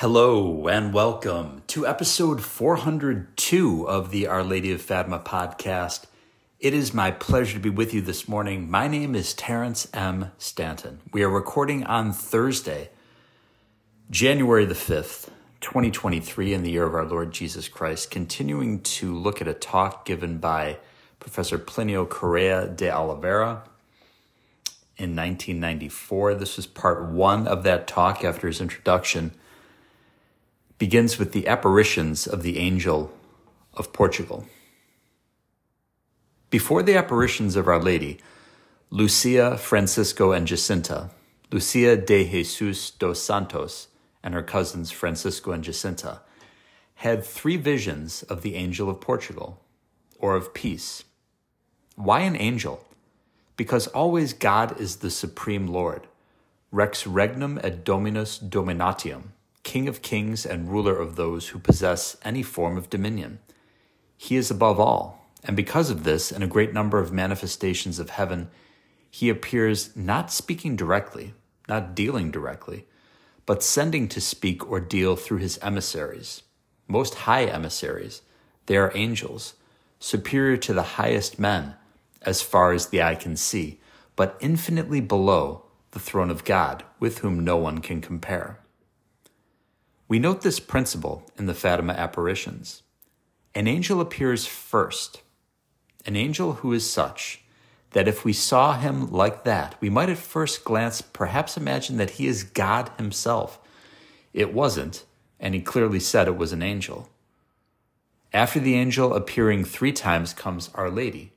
Hello 0.00 0.66
and 0.66 0.94
welcome 0.94 1.62
to 1.66 1.86
episode 1.86 2.40
402 2.40 3.86
of 3.86 4.10
the 4.10 4.26
Our 4.26 4.42
Lady 4.42 4.72
of 4.72 4.80
Fatima 4.80 5.18
podcast. 5.18 6.06
It 6.58 6.72
is 6.72 6.94
my 6.94 7.10
pleasure 7.10 7.58
to 7.58 7.60
be 7.60 7.68
with 7.68 7.92
you 7.92 8.00
this 8.00 8.26
morning. 8.26 8.70
My 8.70 8.88
name 8.88 9.14
is 9.14 9.34
Terrence 9.34 9.86
M. 9.92 10.32
Stanton. 10.38 11.00
We 11.12 11.22
are 11.22 11.28
recording 11.28 11.84
on 11.84 12.14
Thursday, 12.14 12.88
January 14.10 14.64
the 14.64 14.72
5th, 14.72 15.28
2023, 15.60 16.54
in 16.54 16.62
the 16.62 16.70
year 16.70 16.86
of 16.86 16.94
our 16.94 17.04
Lord 17.04 17.30
Jesus 17.30 17.68
Christ, 17.68 18.10
continuing 18.10 18.80
to 18.80 19.14
look 19.14 19.42
at 19.42 19.48
a 19.48 19.52
talk 19.52 20.06
given 20.06 20.38
by 20.38 20.78
Professor 21.18 21.58
Plinio 21.58 22.08
Correa 22.08 22.66
de 22.68 22.90
Oliveira 22.90 23.64
in 24.96 25.14
1994. 25.14 26.36
This 26.36 26.56
was 26.56 26.66
part 26.66 27.04
one 27.04 27.46
of 27.46 27.64
that 27.64 27.86
talk 27.86 28.24
after 28.24 28.46
his 28.46 28.62
introduction 28.62 29.32
begins 30.80 31.18
with 31.18 31.32
the 31.32 31.46
apparitions 31.46 32.26
of 32.26 32.42
the 32.42 32.56
angel 32.56 33.12
of 33.74 33.92
Portugal. 33.92 34.46
Before 36.48 36.82
the 36.82 36.96
apparitions 36.96 37.54
of 37.54 37.68
Our 37.68 37.78
Lady, 37.78 38.18
Lucia, 38.88 39.58
Francisco, 39.58 40.32
and 40.32 40.46
Jacinta, 40.46 41.10
Lucia 41.52 41.98
de 41.98 42.24
Jesus 42.24 42.90
dos 42.92 43.22
Santos 43.22 43.88
and 44.22 44.32
her 44.32 44.42
cousins 44.42 44.90
Francisco 44.90 45.52
and 45.52 45.62
Jacinta, 45.62 46.22
had 46.94 47.22
three 47.22 47.58
visions 47.58 48.22
of 48.22 48.40
the 48.40 48.54
angel 48.54 48.88
of 48.88 49.02
Portugal, 49.02 49.60
or 50.18 50.34
of 50.34 50.54
peace. 50.54 51.04
Why 51.94 52.20
an 52.20 52.36
angel? 52.36 52.86
Because 53.58 53.86
always 53.88 54.32
God 54.32 54.80
is 54.80 54.96
the 54.96 55.10
supreme 55.10 55.66
Lord, 55.66 56.06
rex 56.72 57.06
regnum 57.06 57.60
et 57.62 57.84
dominus 57.84 58.38
dominantium, 58.38 59.32
King 59.70 59.86
of 59.86 60.02
kings 60.02 60.44
and 60.44 60.68
ruler 60.68 60.98
of 60.98 61.14
those 61.14 61.50
who 61.50 61.60
possess 61.60 62.16
any 62.24 62.42
form 62.42 62.76
of 62.76 62.90
dominion. 62.90 63.38
He 64.16 64.34
is 64.34 64.50
above 64.50 64.80
all, 64.80 65.24
and 65.44 65.56
because 65.56 65.90
of 65.90 66.02
this 66.02 66.32
in 66.32 66.42
a 66.42 66.48
great 66.48 66.72
number 66.72 66.98
of 66.98 67.12
manifestations 67.12 68.00
of 68.00 68.10
heaven, 68.10 68.50
he 69.12 69.28
appears 69.28 69.96
not 69.96 70.32
speaking 70.32 70.74
directly, 70.74 71.34
not 71.68 71.94
dealing 71.94 72.32
directly, 72.32 72.88
but 73.46 73.62
sending 73.62 74.08
to 74.08 74.20
speak 74.20 74.68
or 74.68 74.80
deal 74.80 75.14
through 75.14 75.38
his 75.38 75.56
emissaries, 75.62 76.42
most 76.88 77.14
high 77.14 77.44
emissaries. 77.44 78.22
They 78.66 78.76
are 78.76 78.90
angels, 78.96 79.54
superior 80.00 80.56
to 80.56 80.72
the 80.72 80.98
highest 80.98 81.38
men 81.38 81.76
as 82.22 82.42
far 82.42 82.72
as 82.72 82.86
the 82.86 83.04
eye 83.04 83.14
can 83.14 83.36
see, 83.36 83.78
but 84.16 84.36
infinitely 84.40 85.00
below 85.00 85.62
the 85.92 86.00
throne 86.00 86.30
of 86.30 86.44
God, 86.44 86.82
with 86.98 87.18
whom 87.18 87.44
no 87.44 87.56
one 87.56 87.78
can 87.78 88.00
compare. 88.00 88.59
We 90.10 90.18
note 90.18 90.40
this 90.40 90.58
principle 90.58 91.22
in 91.38 91.46
the 91.46 91.54
Fatima 91.54 91.92
apparitions. 91.92 92.82
An 93.54 93.68
angel 93.68 94.00
appears 94.00 94.44
first, 94.44 95.22
an 96.04 96.16
angel 96.16 96.54
who 96.54 96.72
is 96.72 96.90
such 96.90 97.42
that 97.92 98.08
if 98.08 98.24
we 98.24 98.32
saw 98.32 98.76
him 98.76 99.12
like 99.12 99.44
that, 99.44 99.76
we 99.80 99.88
might 99.88 100.08
at 100.08 100.18
first 100.18 100.64
glance 100.64 101.00
perhaps 101.00 101.56
imagine 101.56 101.96
that 101.98 102.10
he 102.10 102.26
is 102.26 102.42
God 102.42 102.90
himself. 102.96 103.60
It 104.34 104.52
wasn't, 104.52 105.04
and 105.38 105.54
he 105.54 105.60
clearly 105.60 106.00
said 106.00 106.26
it 106.26 106.36
was 106.36 106.52
an 106.52 106.60
angel. 106.60 107.08
After 108.32 108.58
the 108.58 108.74
angel 108.74 109.14
appearing 109.14 109.64
three 109.64 109.92
times 109.92 110.34
comes 110.34 110.70
Our 110.74 110.90
Lady, 110.90 111.34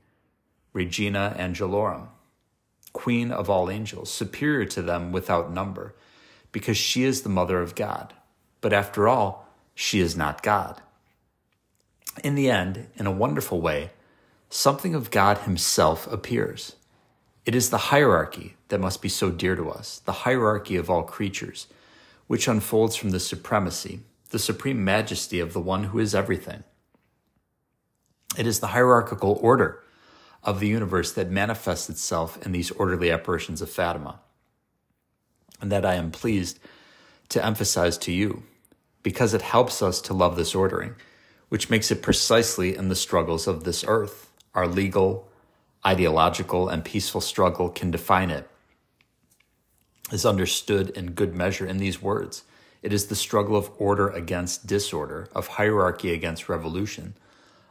Regina 0.73 1.35
Angelorum, 1.37 2.07
Queen 2.91 3.31
of 3.31 3.51
all 3.51 3.69
angels, 3.69 4.11
superior 4.11 4.65
to 4.65 4.81
them 4.81 5.11
without 5.11 5.53
number, 5.53 5.93
because 6.51 6.77
she 6.77 7.03
is 7.03 7.21
the 7.21 7.29
Mother 7.29 7.61
of 7.61 7.75
God. 7.75 8.15
But 8.63 8.71
after 8.71 9.09
all, 9.09 9.49
she 9.75 9.99
is 9.99 10.15
not 10.15 10.41
God. 10.41 10.81
In 12.23 12.35
the 12.35 12.49
end, 12.49 12.87
in 12.95 13.05
a 13.05 13.11
wonderful 13.11 13.59
way, 13.59 13.91
something 14.49 14.95
of 14.95 15.11
God 15.11 15.39
Himself 15.39 16.09
appears. 16.09 16.77
It 17.45 17.55
is 17.55 17.69
the 17.69 17.89
hierarchy 17.91 18.55
that 18.69 18.79
must 18.79 19.01
be 19.01 19.09
so 19.09 19.31
dear 19.31 19.57
to 19.57 19.69
us, 19.69 19.99
the 19.99 20.23
hierarchy 20.23 20.77
of 20.77 20.89
all 20.89 21.03
creatures, 21.03 21.67
which 22.27 22.47
unfolds 22.47 22.95
from 22.95 23.09
the 23.09 23.19
supremacy, 23.19 23.99
the 24.29 24.39
supreme 24.39 24.81
majesty 24.81 25.41
of 25.41 25.51
the 25.51 25.59
one 25.59 25.85
who 25.85 25.99
is 25.99 26.15
everything. 26.15 26.63
It 28.37 28.47
is 28.47 28.61
the 28.61 28.67
hierarchical 28.67 29.37
order 29.41 29.83
of 30.41 30.61
the 30.61 30.69
universe 30.69 31.11
that 31.11 31.29
manifests 31.29 31.89
itself 31.89 32.41
in 32.45 32.53
these 32.53 32.71
orderly 32.71 33.11
apparitions 33.11 33.61
of 33.61 33.69
Fatima, 33.69 34.21
and 35.59 35.69
that 35.69 35.85
I 35.85 35.95
am 35.95 36.11
pleased 36.11 36.59
to 37.27 37.45
emphasize 37.45 37.97
to 37.97 38.13
you 38.13 38.43
because 39.03 39.33
it 39.33 39.41
helps 39.41 39.81
us 39.81 40.01
to 40.01 40.13
love 40.13 40.35
this 40.35 40.55
ordering, 40.55 40.95
which 41.49 41.69
makes 41.69 41.91
it 41.91 42.01
precisely 42.01 42.75
in 42.75 42.87
the 42.87 42.95
struggles 42.95 43.47
of 43.47 43.63
this 43.63 43.83
earth. 43.87 44.31
Our 44.55 44.67
legal, 44.67 45.27
ideological, 45.85 46.69
and 46.69 46.85
peaceful 46.85 47.21
struggle 47.21 47.69
can 47.69 47.91
define 47.91 48.29
it, 48.29 48.49
is 50.11 50.25
understood 50.25 50.89
in 50.91 51.11
good 51.11 51.35
measure 51.35 51.67
in 51.67 51.77
these 51.77 52.01
words. 52.01 52.43
It 52.81 52.93
is 52.93 53.07
the 53.07 53.15
struggle 53.15 53.55
of 53.55 53.71
order 53.77 54.09
against 54.09 54.67
disorder, 54.67 55.27
of 55.35 55.47
hierarchy 55.47 56.13
against 56.13 56.49
revolution, 56.49 57.15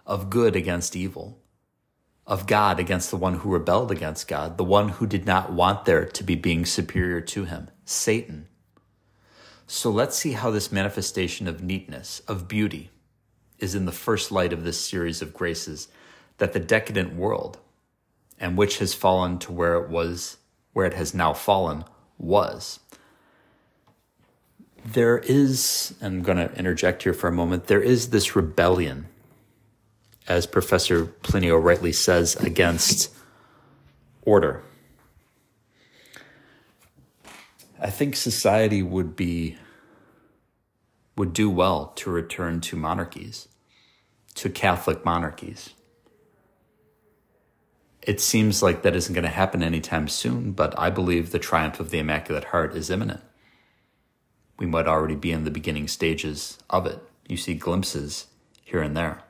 of 0.06 0.30
good 0.30 0.56
against 0.56 0.96
evil, 0.96 1.38
of 2.26 2.46
God 2.46 2.78
against 2.78 3.10
the 3.10 3.16
one 3.16 3.34
who 3.34 3.52
rebelled 3.52 3.90
against 3.90 4.28
God, 4.28 4.58
the 4.58 4.64
one 4.64 4.90
who 4.90 5.06
did 5.06 5.26
not 5.26 5.52
want 5.52 5.84
there 5.84 6.04
to 6.04 6.24
be 6.24 6.34
being 6.34 6.64
superior 6.64 7.20
to 7.20 7.44
him, 7.44 7.70
Satan 7.84 8.48
so 9.72 9.90
let's 9.90 10.18
see 10.18 10.32
how 10.32 10.50
this 10.50 10.70
manifestation 10.70 11.48
of 11.48 11.62
neatness, 11.62 12.20
of 12.28 12.46
beauty, 12.46 12.90
is 13.58 13.74
in 13.74 13.86
the 13.86 13.90
first 13.90 14.30
light 14.30 14.52
of 14.52 14.64
this 14.64 14.78
series 14.78 15.22
of 15.22 15.32
graces 15.32 15.88
that 16.36 16.52
the 16.52 16.60
decadent 16.60 17.14
world, 17.14 17.58
and 18.38 18.58
which 18.58 18.80
has 18.80 18.92
fallen 18.92 19.38
to 19.38 19.50
where 19.50 19.76
it 19.76 19.88
was, 19.88 20.36
where 20.74 20.84
it 20.84 20.92
has 20.92 21.14
now 21.14 21.32
fallen, 21.32 21.84
was. 22.18 22.80
There 24.84 25.16
is, 25.16 25.94
I'm 26.02 26.20
going 26.20 26.36
to 26.36 26.54
interject 26.54 27.04
here 27.04 27.14
for 27.14 27.28
a 27.28 27.32
moment, 27.32 27.68
there 27.68 27.80
is 27.80 28.10
this 28.10 28.36
rebellion, 28.36 29.06
as 30.28 30.46
Professor 30.46 31.06
Plinio 31.06 31.56
rightly 31.56 31.92
says, 31.92 32.36
against 32.36 33.10
order. 34.20 34.62
I 37.82 37.90
think 37.90 38.14
society 38.14 38.80
would 38.80 39.16
be 39.16 39.56
would 41.16 41.32
do 41.32 41.50
well 41.50 41.86
to 41.96 42.10
return 42.10 42.60
to 42.60 42.76
monarchies, 42.76 43.48
to 44.36 44.48
Catholic 44.48 45.04
monarchies. 45.04 45.70
It 48.00 48.20
seems 48.20 48.62
like 48.62 48.82
that 48.82 48.96
isn't 48.96 49.14
going 49.14 49.24
to 49.24 49.30
happen 49.30 49.62
anytime 49.62 50.08
soon, 50.08 50.52
but 50.52 50.78
I 50.78 50.90
believe 50.90 51.30
the 51.30 51.38
triumph 51.40 51.80
of 51.80 51.90
the 51.90 51.98
Immaculate 51.98 52.44
Heart 52.44 52.74
is 52.76 52.88
imminent. 52.88 53.20
We 54.58 54.66
might 54.66 54.86
already 54.86 55.16
be 55.16 55.32
in 55.32 55.44
the 55.44 55.50
beginning 55.50 55.88
stages 55.88 56.58
of 56.70 56.86
it. 56.86 57.00
You 57.28 57.36
see 57.36 57.54
glimpses 57.54 58.28
here 58.62 58.80
and 58.80 58.96
there. 58.96 59.22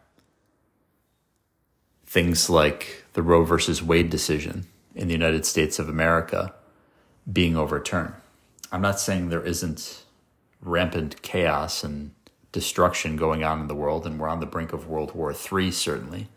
Things 2.07 2.49
like 2.51 3.05
the 3.15 3.23
Roe 3.23 3.45
versus 3.45 3.83
Wade 3.83 4.11
decision 4.11 4.67
in 4.95 5.09
the 5.09 5.15
United 5.15 5.47
States 5.47 5.79
of 5.79 5.89
America 5.89 6.55
being 7.31 7.57
overturned. 7.57 8.15
I'm 8.73 8.81
not 8.81 8.99
saying 8.99 9.29
there 9.29 9.45
isn't 9.45 10.05
rampant 10.63 11.21
chaos 11.21 11.85
and 11.85 12.13
destruction 12.53 13.17
going 13.17 13.45
on 13.45 13.61
in 13.61 13.69
the 13.69 13.75
world, 13.75 14.07
and 14.07 14.19
we're 14.19 14.29
on 14.29 14.41
the 14.41 14.47
brink 14.47 14.73
of 14.73 14.87
World 14.89 15.15
War 15.15 15.33
III, 15.33 15.71
certainly. 15.71 16.29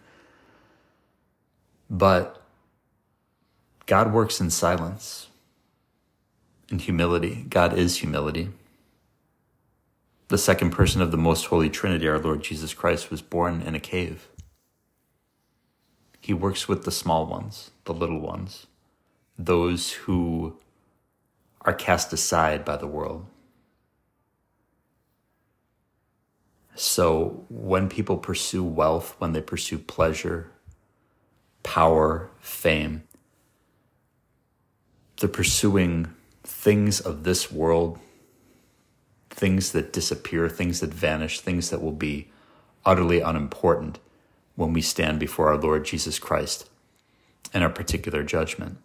But 1.90 2.42
God 3.86 4.12
works 4.12 4.42
in 4.42 4.50
silence, 4.50 5.28
in 6.70 6.80
humility. 6.80 7.46
God 7.48 7.78
is 7.78 7.98
humility. 7.98 8.50
The 10.28 10.38
second 10.38 10.72
person 10.72 11.02
of 11.02 11.12
the 11.12 11.18
most 11.18 11.46
holy 11.46 11.70
Trinity, 11.70 12.08
our 12.08 12.20
Lord 12.20 12.44
Jesus 12.44 12.74
Christ, 12.74 13.10
was 13.10 13.22
born 13.22 13.62
in 13.62 13.76
a 13.76 13.80
cave. 13.80 14.28
He 16.20 16.34
works 16.34 16.68
with 16.68 16.84
the 16.84 16.92
small 16.92 17.28
ones, 17.28 17.70
the 17.86 17.94
little 17.94 18.20
ones, 18.20 18.66
those 19.38 19.92
who 19.92 20.58
are 21.66 21.74
cast 21.74 22.14
aside 22.14 22.64
by 22.64 22.78
the 22.78 22.88
world. 22.88 23.26
So 26.76 27.46
when 27.50 27.90
people 27.90 28.18
pursue 28.18 28.64
wealth, 28.64 29.16
when 29.18 29.34
they 29.34 29.42
pursue 29.42 29.80
pleasure, 29.80 30.52
power, 31.64 32.30
fame, 32.40 33.04
they're 35.20 35.30
pursuing 35.30 36.14
things 36.44 37.00
of 37.00 37.24
this 37.24 37.52
world, 37.52 37.98
things 39.30 39.72
that 39.72 39.92
disappear, 39.92 40.48
things 40.48 40.82
that 40.82 40.94
vanish, 40.94 41.40
things 41.40 41.70
that 41.70 41.82
will 41.82 41.92
be 41.92 42.30
utterly 42.86 43.22
unimportant 43.22 44.00
when 44.56 44.72
we 44.72 44.82
stand 44.82 45.20
before 45.20 45.50
our 45.50 45.58
Lord 45.58 45.86
Jesus 45.86 46.20
Christ 46.20 46.70
in 47.54 47.64
our 47.64 47.70
particular 47.70 48.24
judgment. 48.24 48.78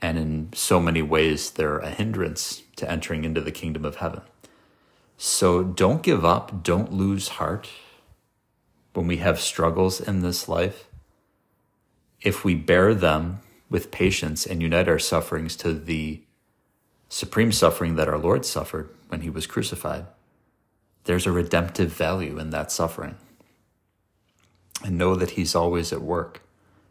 And 0.00 0.18
in 0.18 0.50
so 0.52 0.80
many 0.80 1.02
ways, 1.02 1.50
they're 1.50 1.78
a 1.78 1.90
hindrance 1.90 2.62
to 2.76 2.90
entering 2.90 3.24
into 3.24 3.40
the 3.40 3.50
kingdom 3.50 3.84
of 3.84 3.96
heaven. 3.96 4.22
So 5.16 5.62
don't 5.62 6.02
give 6.02 6.24
up, 6.24 6.62
don't 6.62 6.92
lose 6.92 7.28
heart 7.28 7.70
when 8.92 9.06
we 9.06 9.18
have 9.18 9.40
struggles 9.40 10.00
in 10.00 10.20
this 10.20 10.48
life. 10.48 10.88
If 12.20 12.44
we 12.44 12.54
bear 12.54 12.94
them 12.94 13.40
with 13.70 13.90
patience 13.90 14.46
and 14.46 14.62
unite 14.62 14.88
our 14.88 14.98
sufferings 14.98 15.56
to 15.56 15.72
the 15.72 16.22
supreme 17.08 17.52
suffering 17.52 17.96
that 17.96 18.08
our 18.08 18.18
Lord 18.18 18.44
suffered 18.44 18.90
when 19.08 19.22
he 19.22 19.30
was 19.30 19.46
crucified, 19.46 20.06
there's 21.04 21.26
a 21.26 21.32
redemptive 21.32 21.92
value 21.92 22.38
in 22.38 22.50
that 22.50 22.72
suffering. 22.72 23.16
And 24.84 24.98
know 24.98 25.14
that 25.14 25.30
he's 25.30 25.54
always 25.54 25.92
at 25.92 26.02
work. 26.02 26.42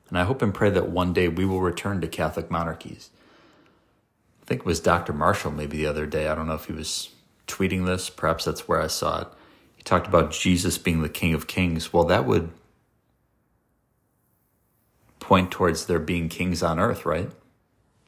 And 0.09 0.17
I 0.17 0.23
hope 0.23 0.41
and 0.41 0.53
pray 0.53 0.69
that 0.69 0.89
one 0.89 1.13
day 1.13 1.27
we 1.27 1.45
will 1.45 1.61
return 1.61 2.01
to 2.01 2.07
Catholic 2.07 2.51
monarchies. 2.51 3.09
I 4.41 4.45
think 4.45 4.61
it 4.61 4.65
was 4.65 4.79
Dr. 4.79 5.13
Marshall 5.13 5.51
maybe 5.51 5.77
the 5.77 5.87
other 5.87 6.05
day. 6.05 6.27
I 6.27 6.35
don't 6.35 6.47
know 6.47 6.53
if 6.53 6.65
he 6.65 6.73
was 6.73 7.09
tweeting 7.47 7.85
this. 7.85 8.09
Perhaps 8.09 8.45
that's 8.45 8.67
where 8.67 8.81
I 8.81 8.87
saw 8.87 9.21
it. 9.21 9.27
He 9.75 9.83
talked 9.83 10.07
about 10.07 10.31
Jesus 10.31 10.77
being 10.77 11.01
the 11.01 11.09
King 11.09 11.33
of 11.33 11.47
Kings. 11.47 11.91
Well, 11.91 12.03
that 12.05 12.25
would 12.25 12.51
point 15.19 15.49
towards 15.49 15.87
there 15.87 15.97
being 15.97 16.29
kings 16.29 16.61
on 16.61 16.79
earth, 16.79 17.03
right? 17.03 17.31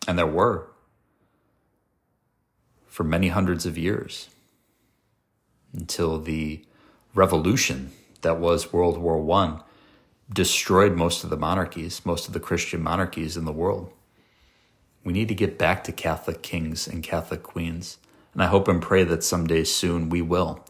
And 0.07 0.19
there 0.19 0.27
were 0.27 0.67
for 2.85 3.03
many 3.03 3.29
hundreds 3.29 3.65
of 3.65 3.75
years 3.75 4.29
until 5.73 6.19
the 6.19 6.63
revolution 7.15 7.91
that 8.21 8.39
was 8.39 8.71
World 8.71 8.99
War 8.99 9.19
One 9.19 9.63
destroyed 10.31 10.95
most 10.95 11.23
of 11.23 11.29
the 11.29 11.37
monarchies, 11.37 12.05
most 12.05 12.27
of 12.27 12.33
the 12.33 12.39
Christian 12.39 12.83
monarchies 12.83 13.37
in 13.37 13.45
the 13.45 13.51
world. 13.51 13.91
We 15.03 15.13
need 15.13 15.29
to 15.29 15.35
get 15.35 15.57
back 15.57 15.83
to 15.85 15.91
Catholic 15.91 16.41
kings 16.41 16.87
and 16.87 17.01
Catholic 17.01 17.43
queens, 17.43 17.97
and 18.33 18.43
I 18.43 18.47
hope 18.47 18.67
and 18.67 18.81
pray 18.81 19.03
that 19.05 19.23
someday 19.23 19.63
soon 19.63 20.09
we 20.09 20.21
will. 20.21 20.65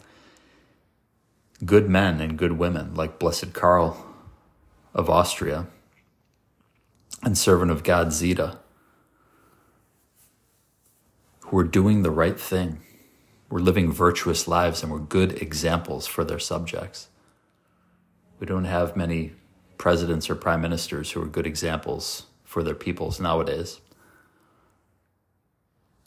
Good 1.65 1.89
men 1.89 2.21
and 2.21 2.37
good 2.37 2.53
women 2.53 2.93
like 2.93 3.17
Blessed 3.17 3.53
Karl 3.53 4.05
of 4.93 5.09
Austria 5.09 5.67
and 7.23 7.35
servant 7.35 7.71
of 7.71 7.83
God 7.83 8.13
Zita, 8.13 8.59
who 11.45 11.57
are 11.57 11.63
doing 11.63 12.03
the 12.03 12.11
right 12.11 12.39
thing, 12.39 12.81
were 13.49 13.59
living 13.59 13.91
virtuous 13.91 14.47
lives, 14.47 14.83
and 14.83 14.91
were 14.91 14.99
good 14.99 15.41
examples 15.41 16.05
for 16.05 16.23
their 16.23 16.37
subjects. 16.37 17.07
We 18.39 18.45
don't 18.45 18.65
have 18.65 18.95
many 18.95 19.33
presidents 19.77 20.29
or 20.29 20.35
prime 20.35 20.61
ministers 20.61 21.11
who 21.11 21.21
are 21.21 21.27
good 21.27 21.47
examples 21.47 22.27
for 22.43 22.63
their 22.63 22.75
peoples 22.75 23.19
nowadays. 23.19 23.79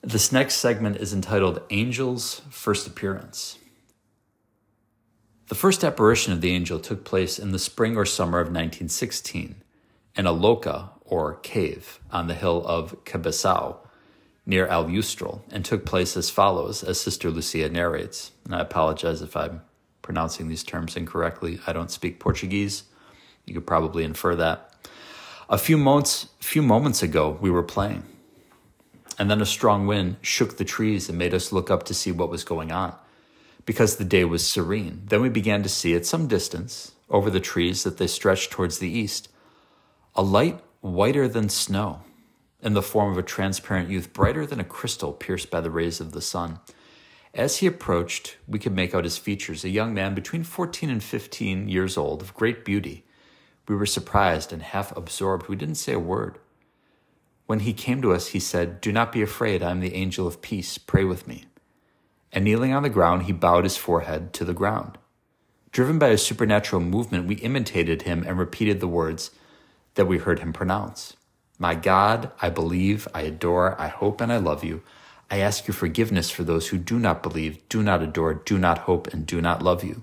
This 0.02 0.32
next 0.32 0.54
segment 0.54 0.96
is 0.96 1.12
entitled 1.12 1.62
Angel's 1.70 2.42
First 2.50 2.86
Appearance. 2.86 3.58
The 5.48 5.54
first 5.54 5.84
apparition 5.84 6.32
of 6.32 6.40
the 6.40 6.52
angel 6.52 6.78
took 6.78 7.04
place 7.04 7.38
in 7.38 7.52
the 7.52 7.58
spring 7.58 7.96
or 7.96 8.06
summer 8.06 8.38
of 8.38 8.46
1916 8.46 9.56
in 10.16 10.26
a 10.26 10.32
loca 10.32 10.90
or 11.04 11.36
cave 11.36 12.00
on 12.10 12.28
the 12.28 12.34
hill 12.34 12.64
of 12.66 13.04
Cabeçao 13.04 13.78
near 14.46 14.66
Aljustrel 14.66 15.42
and 15.50 15.64
took 15.64 15.84
place 15.84 16.16
as 16.16 16.30
follows, 16.30 16.82
as 16.82 17.00
Sister 17.00 17.30
Lucia 17.30 17.68
narrates. 17.68 18.32
And 18.44 18.54
I 18.54 18.60
apologize 18.60 19.22
if 19.22 19.36
I'm 19.36 19.60
pronouncing 20.02 20.48
these 20.48 20.64
terms 20.64 20.96
incorrectly. 20.96 21.60
I 21.66 21.72
don't 21.72 21.90
speak 21.90 22.20
Portuguese. 22.20 22.84
You 23.50 23.54
could 23.54 23.66
probably 23.66 24.04
infer 24.04 24.36
that. 24.36 24.72
A 25.48 25.58
few 25.58 25.76
moments, 25.76 26.28
few 26.38 26.62
moments 26.62 27.02
ago, 27.02 27.36
we 27.40 27.50
were 27.50 27.64
playing, 27.64 28.04
and 29.18 29.28
then 29.28 29.40
a 29.40 29.44
strong 29.44 29.88
wind 29.88 30.18
shook 30.22 30.56
the 30.56 30.64
trees 30.64 31.08
and 31.08 31.18
made 31.18 31.34
us 31.34 31.50
look 31.50 31.68
up 31.68 31.82
to 31.86 31.94
see 31.94 32.12
what 32.12 32.30
was 32.30 32.44
going 32.44 32.70
on, 32.70 32.94
because 33.66 33.96
the 33.96 34.04
day 34.04 34.24
was 34.24 34.46
serene. 34.46 35.02
Then 35.06 35.20
we 35.20 35.28
began 35.28 35.64
to 35.64 35.68
see 35.68 35.96
at 35.96 36.06
some 36.06 36.28
distance, 36.28 36.92
over 37.08 37.28
the 37.28 37.40
trees 37.40 37.82
that 37.82 37.96
they 37.96 38.06
stretched 38.06 38.52
towards 38.52 38.78
the 38.78 38.88
east, 38.88 39.28
a 40.14 40.22
light 40.22 40.60
whiter 40.80 41.26
than 41.26 41.48
snow, 41.48 42.02
in 42.62 42.74
the 42.74 42.82
form 42.82 43.10
of 43.10 43.18
a 43.18 43.22
transparent 43.24 43.90
youth, 43.90 44.12
brighter 44.12 44.46
than 44.46 44.60
a 44.60 44.64
crystal 44.64 45.12
pierced 45.12 45.50
by 45.50 45.60
the 45.60 45.72
rays 45.72 46.00
of 46.00 46.12
the 46.12 46.22
sun. 46.22 46.60
As 47.34 47.56
he 47.56 47.66
approached, 47.66 48.36
we 48.46 48.60
could 48.60 48.76
make 48.76 48.94
out 48.94 49.02
his 49.02 49.18
features, 49.18 49.64
a 49.64 49.70
young 49.70 49.92
man 49.92 50.14
between 50.14 50.44
14 50.44 50.88
and 50.88 51.02
15 51.02 51.68
years 51.68 51.96
old, 51.96 52.22
of 52.22 52.32
great 52.32 52.64
beauty 52.64 53.04
we 53.70 53.76
were 53.76 53.86
surprised 53.86 54.52
and 54.52 54.62
half 54.62 54.94
absorbed. 54.96 55.46
We 55.46 55.54
didn't 55.54 55.76
say 55.76 55.92
a 55.92 55.98
word. 56.00 56.40
When 57.46 57.60
he 57.60 57.72
came 57.72 58.02
to 58.02 58.12
us, 58.12 58.28
he 58.28 58.40
said, 58.40 58.80
Do 58.80 58.90
not 58.90 59.12
be 59.12 59.22
afraid. 59.22 59.62
I 59.62 59.70
am 59.70 59.78
the 59.78 59.94
angel 59.94 60.26
of 60.26 60.42
peace. 60.42 60.76
Pray 60.76 61.04
with 61.04 61.28
me. 61.28 61.44
And 62.32 62.44
kneeling 62.44 62.72
on 62.72 62.82
the 62.82 62.88
ground, 62.88 63.22
he 63.22 63.32
bowed 63.32 63.62
his 63.62 63.76
forehead 63.76 64.32
to 64.32 64.44
the 64.44 64.54
ground. 64.54 64.98
Driven 65.70 66.00
by 66.00 66.08
a 66.08 66.18
supernatural 66.18 66.82
movement, 66.82 67.28
we 67.28 67.36
imitated 67.36 68.02
him 68.02 68.24
and 68.26 68.40
repeated 68.40 68.80
the 68.80 68.88
words 68.88 69.30
that 69.94 70.08
we 70.08 70.18
heard 70.18 70.40
him 70.40 70.52
pronounce 70.52 71.14
My 71.56 71.76
God, 71.76 72.32
I 72.42 72.50
believe, 72.50 73.06
I 73.14 73.20
adore, 73.20 73.80
I 73.80 73.86
hope, 73.86 74.20
and 74.20 74.32
I 74.32 74.38
love 74.38 74.64
you. 74.64 74.82
I 75.30 75.38
ask 75.38 75.68
your 75.68 75.76
forgiveness 75.76 76.28
for 76.28 76.42
those 76.42 76.68
who 76.68 76.78
do 76.78 76.98
not 76.98 77.22
believe, 77.22 77.68
do 77.68 77.84
not 77.84 78.02
adore, 78.02 78.34
do 78.34 78.58
not 78.58 78.78
hope, 78.78 79.06
and 79.12 79.24
do 79.24 79.40
not 79.40 79.62
love 79.62 79.84
you. 79.84 80.02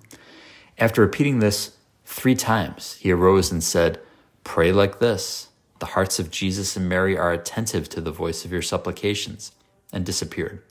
After 0.77 1.01
repeating 1.01 1.39
this 1.39 1.76
Three 2.09 2.35
times 2.35 2.95
he 2.95 3.11
arose 3.11 3.51
and 3.51 3.61
said, 3.61 3.99
Pray 4.45 4.71
like 4.71 4.99
this. 4.99 5.49
The 5.79 5.87
hearts 5.87 6.19
of 6.19 6.31
Jesus 6.31 6.77
and 6.77 6.87
Mary 6.87 7.17
are 7.17 7.33
attentive 7.33 7.89
to 7.89 8.01
the 8.01 8.13
voice 8.13 8.45
of 8.45 8.51
your 8.51 8.61
supplications, 8.61 9.51
and 9.91 10.05
disappeared. 10.05 10.63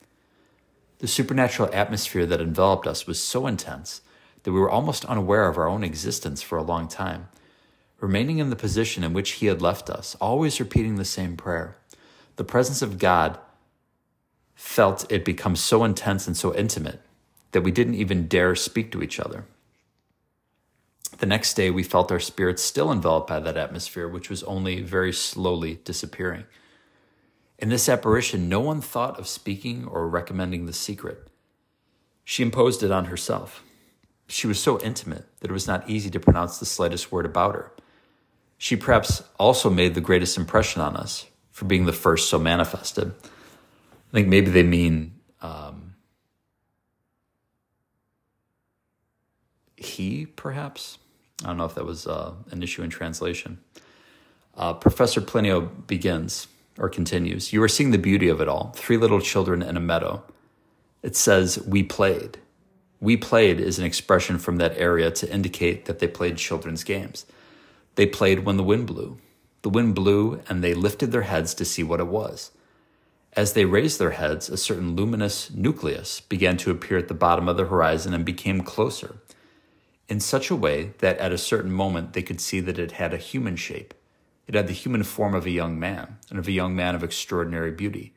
The 0.98 1.06
supernatural 1.06 1.68
atmosphere 1.74 2.24
that 2.24 2.40
enveloped 2.40 2.86
us 2.86 3.06
was 3.06 3.20
so 3.20 3.46
intense 3.46 4.00
that 4.42 4.52
we 4.52 4.58
were 4.58 4.70
almost 4.70 5.04
unaware 5.04 5.46
of 5.46 5.58
our 5.58 5.68
own 5.68 5.84
existence 5.84 6.40
for 6.40 6.56
a 6.56 6.64
long 6.64 6.88
time, 6.88 7.28
remaining 8.00 8.38
in 8.38 8.48
the 8.48 8.56
position 8.56 9.04
in 9.04 9.12
which 9.12 9.32
he 9.32 9.46
had 9.46 9.60
left 9.60 9.90
us, 9.90 10.16
always 10.20 10.58
repeating 10.58 10.96
the 10.96 11.04
same 11.04 11.36
prayer. 11.36 11.76
The 12.36 12.44
presence 12.44 12.80
of 12.80 12.98
God 12.98 13.38
felt 14.54 15.12
it 15.12 15.24
become 15.24 15.54
so 15.54 15.84
intense 15.84 16.26
and 16.26 16.36
so 16.36 16.54
intimate 16.56 17.02
that 17.52 17.60
we 17.60 17.70
didn't 17.70 17.94
even 17.94 18.26
dare 18.26 18.56
speak 18.56 18.90
to 18.92 19.02
each 19.02 19.20
other. 19.20 19.44
The 21.08 21.26
next 21.26 21.54
day, 21.54 21.70
we 21.70 21.82
felt 21.82 22.12
our 22.12 22.20
spirits 22.20 22.62
still 22.62 22.92
enveloped 22.92 23.28
by 23.28 23.40
that 23.40 23.56
atmosphere, 23.56 24.08
which 24.08 24.28
was 24.28 24.42
only 24.44 24.82
very 24.82 25.12
slowly 25.12 25.80
disappearing. 25.84 26.44
In 27.58 27.68
this 27.70 27.88
apparition, 27.88 28.48
no 28.48 28.60
one 28.60 28.80
thought 28.80 29.18
of 29.18 29.26
speaking 29.26 29.86
or 29.86 30.08
recommending 30.08 30.66
the 30.66 30.72
secret. 30.72 31.28
She 32.24 32.42
imposed 32.42 32.82
it 32.82 32.90
on 32.90 33.06
herself. 33.06 33.62
She 34.28 34.46
was 34.46 34.60
so 34.60 34.78
intimate 34.80 35.26
that 35.40 35.50
it 35.50 35.54
was 35.54 35.66
not 35.66 35.88
easy 35.88 36.10
to 36.10 36.20
pronounce 36.20 36.58
the 36.58 36.66
slightest 36.66 37.12
word 37.12 37.24
about 37.24 37.54
her. 37.54 37.72
She 38.58 38.76
perhaps 38.76 39.22
also 39.38 39.70
made 39.70 39.94
the 39.94 40.00
greatest 40.00 40.36
impression 40.36 40.82
on 40.82 40.96
us 40.96 41.26
for 41.50 41.64
being 41.64 41.86
the 41.86 41.92
first 41.92 42.28
so 42.28 42.38
manifested. 42.38 43.14
I 43.22 44.12
think 44.12 44.28
maybe 44.28 44.50
they 44.50 44.62
mean 44.62 45.15
he, 49.76 50.26
perhaps. 50.26 50.98
I 51.44 51.48
don't 51.48 51.58
know 51.58 51.66
if 51.66 51.74
that 51.74 51.84
was 51.84 52.06
uh, 52.06 52.34
an 52.50 52.62
issue 52.62 52.82
in 52.82 52.90
translation. 52.90 53.58
Uh, 54.56 54.72
Professor 54.72 55.20
Plinio 55.20 55.86
begins 55.86 56.48
or 56.78 56.88
continues 56.88 57.52
You 57.52 57.62
are 57.62 57.68
seeing 57.68 57.90
the 57.90 57.98
beauty 57.98 58.28
of 58.28 58.40
it 58.40 58.48
all. 58.48 58.72
Three 58.74 58.96
little 58.96 59.20
children 59.20 59.62
in 59.62 59.76
a 59.76 59.80
meadow. 59.80 60.22
It 61.02 61.16
says, 61.16 61.58
We 61.66 61.82
played. 61.82 62.38
We 63.00 63.16
played 63.16 63.60
is 63.60 63.78
an 63.78 63.84
expression 63.84 64.38
from 64.38 64.56
that 64.56 64.76
area 64.78 65.10
to 65.10 65.30
indicate 65.30 65.84
that 65.84 65.98
they 65.98 66.08
played 66.08 66.38
children's 66.38 66.82
games. 66.82 67.26
They 67.96 68.06
played 68.06 68.44
when 68.44 68.56
the 68.56 68.62
wind 68.62 68.86
blew. 68.86 69.18
The 69.60 69.68
wind 69.68 69.94
blew, 69.94 70.40
and 70.48 70.62
they 70.64 70.74
lifted 70.74 71.12
their 71.12 71.22
heads 71.22 71.52
to 71.54 71.64
see 71.64 71.82
what 71.82 72.00
it 72.00 72.06
was. 72.06 72.52
As 73.34 73.52
they 73.52 73.66
raised 73.66 73.98
their 73.98 74.12
heads, 74.12 74.48
a 74.48 74.56
certain 74.56 74.96
luminous 74.96 75.50
nucleus 75.50 76.20
began 76.20 76.56
to 76.58 76.70
appear 76.70 76.96
at 76.96 77.08
the 77.08 77.14
bottom 77.14 77.48
of 77.48 77.58
the 77.58 77.66
horizon 77.66 78.14
and 78.14 78.24
became 78.24 78.62
closer 78.62 79.16
in 80.08 80.20
such 80.20 80.50
a 80.50 80.56
way 80.56 80.92
that 80.98 81.18
at 81.18 81.32
a 81.32 81.38
certain 81.38 81.72
moment 81.72 82.12
they 82.12 82.22
could 82.22 82.40
see 82.40 82.60
that 82.60 82.78
it 82.78 82.92
had 82.92 83.12
a 83.12 83.18
human 83.18 83.56
shape. 83.56 83.92
It 84.46 84.54
had 84.54 84.68
the 84.68 84.72
human 84.72 85.02
form 85.02 85.34
of 85.34 85.46
a 85.46 85.50
young 85.50 85.78
man, 85.78 86.18
and 86.30 86.38
of 86.38 86.46
a 86.46 86.52
young 86.52 86.76
man 86.76 86.94
of 86.94 87.02
extraordinary 87.02 87.72
beauty. 87.72 88.14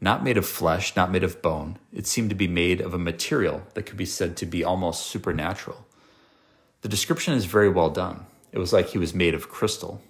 Not 0.00 0.24
made 0.24 0.36
of 0.36 0.46
flesh, 0.46 0.96
not 0.96 1.12
made 1.12 1.22
of 1.22 1.42
bone, 1.42 1.78
it 1.92 2.06
seemed 2.06 2.30
to 2.30 2.36
be 2.36 2.48
made 2.48 2.80
of 2.80 2.94
a 2.94 2.98
material 2.98 3.62
that 3.74 3.84
could 3.84 3.96
be 3.96 4.06
said 4.06 4.36
to 4.38 4.46
be 4.46 4.64
almost 4.64 5.06
supernatural. 5.06 5.86
The 6.80 6.88
description 6.88 7.34
is 7.34 7.44
very 7.44 7.68
well 7.68 7.90
done. 7.90 8.26
It 8.50 8.58
was 8.58 8.72
like 8.72 8.88
he 8.88 8.98
was 8.98 9.14
made 9.14 9.34
of 9.34 9.48
crystal. 9.48 10.02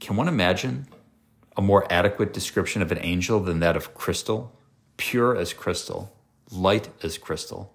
Can 0.00 0.16
one 0.16 0.28
imagine 0.28 0.88
a 1.56 1.62
more 1.62 1.86
adequate 1.92 2.32
description 2.32 2.80
of 2.80 2.90
an 2.90 2.98
angel 3.02 3.38
than 3.38 3.60
that 3.60 3.76
of 3.76 3.94
crystal? 3.94 4.56
Pure 4.96 5.36
as 5.36 5.52
crystal, 5.52 6.12
light 6.50 6.88
as 7.02 7.18
crystal, 7.18 7.74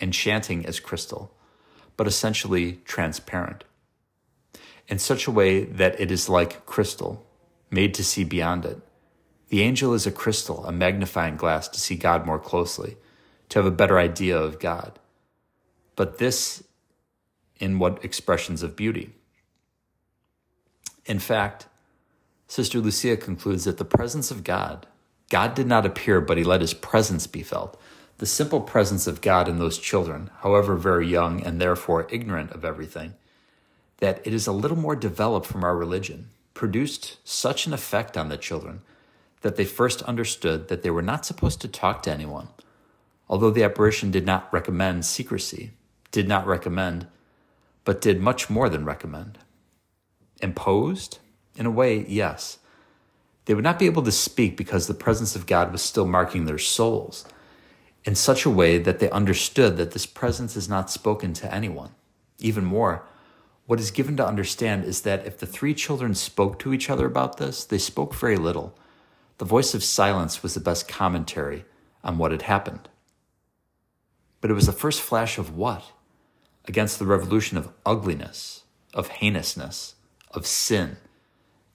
enchanting 0.00 0.64
as 0.64 0.80
crystal 0.80 1.33
but 1.96 2.06
essentially 2.06 2.80
transparent, 2.84 3.64
in 4.88 4.98
such 4.98 5.26
a 5.26 5.30
way 5.30 5.64
that 5.64 5.98
it 6.00 6.10
is 6.10 6.28
like 6.28 6.66
crystal, 6.66 7.26
made 7.70 7.94
to 7.94 8.04
see 8.04 8.24
beyond 8.24 8.64
it. 8.64 8.78
The 9.48 9.62
angel 9.62 9.94
is 9.94 10.06
a 10.06 10.12
crystal, 10.12 10.64
a 10.66 10.72
magnifying 10.72 11.36
glass 11.36 11.68
to 11.68 11.80
see 11.80 11.96
God 11.96 12.26
more 12.26 12.38
closely, 12.38 12.96
to 13.48 13.58
have 13.58 13.66
a 13.66 13.70
better 13.70 13.98
idea 13.98 14.36
of 14.38 14.58
God. 14.58 14.98
But 15.96 16.18
this 16.18 16.64
in 17.60 17.78
what 17.78 18.04
expressions 18.04 18.62
of 18.62 18.76
beauty? 18.76 19.12
In 21.06 21.18
fact, 21.18 21.66
Sister 22.48 22.78
Lucia 22.78 23.16
concludes 23.16 23.64
that 23.64 23.78
the 23.78 23.84
presence 23.84 24.30
of 24.30 24.44
God, 24.44 24.86
God 25.30 25.54
did 25.54 25.66
not 25.66 25.86
appear, 25.86 26.20
but 26.20 26.38
he 26.38 26.44
let 26.44 26.60
his 26.60 26.74
presence 26.74 27.26
be 27.26 27.42
felt. 27.42 27.80
The 28.18 28.26
simple 28.26 28.60
presence 28.60 29.06
of 29.06 29.20
God 29.20 29.48
in 29.48 29.58
those 29.58 29.78
children, 29.78 30.30
however 30.38 30.76
very 30.76 31.06
young 31.06 31.42
and 31.42 31.60
therefore 31.60 32.06
ignorant 32.10 32.52
of 32.52 32.64
everything, 32.64 33.14
that 33.98 34.24
it 34.24 34.32
is 34.32 34.46
a 34.46 34.52
little 34.52 34.76
more 34.76 34.94
developed 34.94 35.46
from 35.46 35.64
our 35.64 35.76
religion, 35.76 36.28
produced 36.54 37.18
such 37.24 37.66
an 37.66 37.72
effect 37.72 38.16
on 38.16 38.28
the 38.28 38.36
children 38.36 38.82
that 39.40 39.56
they 39.56 39.64
first 39.64 40.00
understood 40.02 40.68
that 40.68 40.82
they 40.82 40.90
were 40.90 41.02
not 41.02 41.26
supposed 41.26 41.60
to 41.60 41.68
talk 41.68 42.02
to 42.02 42.10
anyone. 42.10 42.48
Although 43.28 43.50
the 43.50 43.64
apparition 43.64 44.10
did 44.10 44.24
not 44.24 44.52
recommend 44.52 45.04
secrecy, 45.04 45.72
did 46.12 46.28
not 46.28 46.46
recommend, 46.46 47.08
but 47.84 48.00
did 48.00 48.20
much 48.20 48.48
more 48.48 48.68
than 48.68 48.84
recommend. 48.84 49.38
Imposed? 50.40 51.18
In 51.56 51.66
a 51.66 51.70
way, 51.70 52.06
yes. 52.08 52.58
They 53.44 53.54
would 53.54 53.64
not 53.64 53.78
be 53.78 53.86
able 53.86 54.02
to 54.04 54.12
speak 54.12 54.56
because 54.56 54.86
the 54.86 54.94
presence 54.94 55.34
of 55.34 55.46
God 55.46 55.72
was 55.72 55.82
still 55.82 56.06
marking 56.06 56.44
their 56.44 56.58
souls 56.58 57.26
in 58.04 58.14
such 58.14 58.44
a 58.44 58.50
way 58.50 58.78
that 58.78 58.98
they 58.98 59.10
understood 59.10 59.76
that 59.76 59.92
this 59.92 60.06
presence 60.06 60.56
is 60.56 60.68
not 60.68 60.90
spoken 60.90 61.32
to 61.34 61.52
anyone. 61.52 61.90
Even 62.38 62.64
more, 62.64 63.06
what 63.66 63.80
is 63.80 63.90
given 63.90 64.16
to 64.18 64.26
understand 64.26 64.84
is 64.84 65.02
that 65.02 65.26
if 65.26 65.38
the 65.38 65.46
three 65.46 65.74
children 65.74 66.14
spoke 66.14 66.58
to 66.58 66.72
each 66.74 66.90
other 66.90 67.06
about 67.06 67.38
this, 67.38 67.64
they 67.64 67.78
spoke 67.78 68.14
very 68.14 68.36
little. 68.36 68.76
The 69.38 69.46
voice 69.46 69.74
of 69.74 69.82
silence 69.82 70.42
was 70.42 70.54
the 70.54 70.60
best 70.60 70.86
commentary 70.86 71.64
on 72.02 72.18
what 72.18 72.30
had 72.30 72.42
happened. 72.42 72.88
But 74.40 74.50
it 74.50 74.54
was 74.54 74.66
the 74.66 74.72
first 74.72 75.00
flash 75.00 75.38
of 75.38 75.56
what? 75.56 75.92
Against 76.66 76.98
the 76.98 77.06
revolution 77.06 77.56
of 77.56 77.70
ugliness, 77.86 78.64
of 78.92 79.08
heinousness, 79.08 79.94
of 80.30 80.46
sin, 80.46 80.98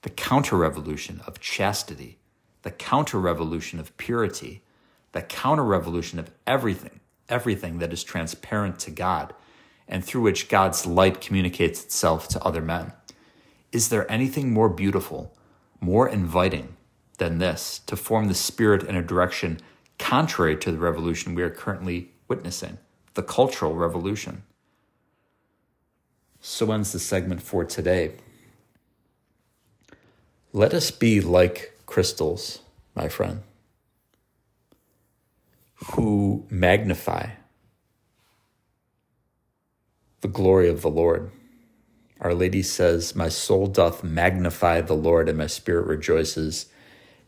the 0.02 0.10
counter 0.10 0.56
revolution 0.56 1.20
of 1.26 1.40
chastity, 1.40 2.18
the 2.62 2.70
counter 2.70 3.18
revolution 3.18 3.80
of 3.80 3.96
purity, 3.96 4.62
the 5.12 5.22
counter 5.22 5.64
revolution 5.64 6.18
of 6.18 6.30
everything, 6.46 7.00
everything 7.28 7.78
that 7.78 7.92
is 7.92 8.02
transparent 8.02 8.78
to 8.80 8.90
God 8.90 9.34
and 9.88 10.04
through 10.04 10.22
which 10.22 10.48
God's 10.48 10.86
light 10.86 11.20
communicates 11.20 11.84
itself 11.84 12.28
to 12.28 12.42
other 12.44 12.62
men. 12.62 12.92
Is 13.72 13.88
there 13.88 14.10
anything 14.10 14.52
more 14.52 14.68
beautiful, 14.68 15.36
more 15.80 16.08
inviting 16.08 16.76
than 17.18 17.38
this 17.38 17.80
to 17.86 17.96
form 17.96 18.28
the 18.28 18.34
spirit 18.34 18.84
in 18.84 18.96
a 18.96 19.02
direction 19.02 19.60
contrary 19.98 20.56
to 20.56 20.72
the 20.72 20.78
revolution 20.78 21.34
we 21.34 21.42
are 21.42 21.50
currently 21.50 22.12
witnessing, 22.28 22.78
the 23.14 23.22
cultural 23.22 23.74
revolution? 23.74 24.44
So 26.40 26.70
ends 26.72 26.92
the 26.92 26.98
segment 26.98 27.42
for 27.42 27.64
today. 27.64 28.12
Let 30.52 30.72
us 30.72 30.90
be 30.90 31.20
like 31.20 31.78
crystals, 31.86 32.60
my 32.94 33.08
friend, 33.08 33.42
who 35.92 36.46
magnify 36.50 37.30
the 40.20 40.28
glory 40.28 40.68
of 40.68 40.82
the 40.82 40.90
Lord. 40.90 41.30
Our 42.20 42.34
Lady 42.34 42.62
says, 42.62 43.16
My 43.16 43.28
soul 43.28 43.66
doth 43.66 44.04
magnify 44.04 44.82
the 44.82 44.94
Lord, 44.94 45.28
and 45.28 45.38
my 45.38 45.46
spirit 45.46 45.86
rejoices 45.86 46.66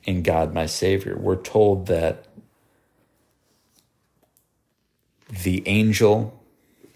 in 0.05 0.23
God 0.23 0.53
my 0.53 0.67
Savior. 0.67 1.17
We're 1.19 1.37
told 1.37 1.87
that 1.87 2.27
the 5.43 5.67
angel, 5.67 6.39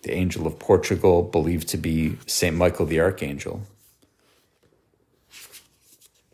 the 0.03 0.13
angel 0.13 0.47
of 0.47 0.59
Portugal, 0.59 1.23
believed 1.23 1.69
to 1.69 1.79
be 1.79 2.19
St. 2.27 2.55
Michael 2.55 2.87
the 2.87 3.01
Archangel, 3.01 3.63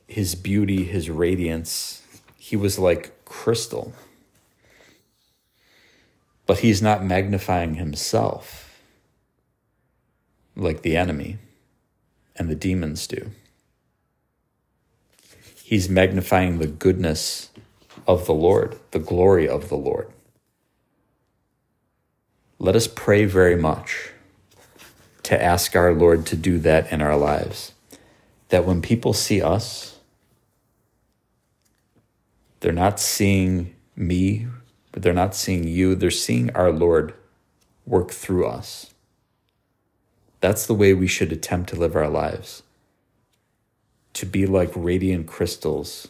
his 0.09 0.35
beauty, 0.35 0.85
his 0.85 1.09
radiance, 1.09 2.03
he 2.37 2.57
was 2.57 2.79
like 2.79 3.25
crystal. 3.25 3.95
But 6.47 6.61
he's 6.61 6.83
not 6.83 7.05
magnifying 7.05 7.77
himself 7.77 8.81
like 10.57 10.83
the 10.83 10.97
enemy 10.97 11.39
and 12.37 12.49
the 12.49 12.55
demons 12.55 13.07
do. 13.07 13.31
He's 15.63 15.89
magnifying 15.89 16.59
the 16.59 16.67
goodness 16.67 17.51
of 18.07 18.27
the 18.27 18.35
Lord, 18.35 18.79
the 18.91 18.99
glory 18.99 19.49
of 19.49 19.69
the 19.69 19.77
Lord. 19.77 20.11
Let 22.59 22.77
us 22.77 22.87
pray 22.87 23.25
very 23.25 23.57
much 23.57 24.11
to 25.25 25.43
ask 25.43 25.75
our 25.75 25.95
Lord 25.95 26.27
to 26.27 26.37
do 26.37 26.59
that 26.59 26.93
in 26.93 27.01
our 27.01 27.17
lives. 27.17 27.73
That 28.51 28.65
when 28.65 28.83
people 28.83 29.13
see 29.13 29.41
us, 29.41 29.99
they're 32.61 32.73
not 32.73 33.01
seeing 33.01 33.75
me, 33.97 34.47
but 34.93 35.03
they're 35.03 35.13
not 35.13 35.35
seeing 35.35 35.67
you. 35.67 35.95
They're 35.95 36.11
seeing 36.11 36.51
our 36.51 36.71
Lord 36.71 37.15
work 37.87 38.11
through 38.11 38.47
us. 38.47 38.93
That's 40.41 40.67
the 40.67 40.75
way 40.75 40.93
we 40.93 41.07
should 41.07 41.33
attempt 41.33 41.71
to 41.71 41.77
live 41.77 41.97
our 41.97 42.09
lives. 42.09 42.63
To 44.15 44.27
be 44.27 44.47
like 44.47 44.71
radiant 44.75 45.27
crystals 45.27 46.09